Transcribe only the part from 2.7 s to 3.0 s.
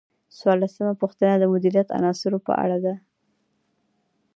ده.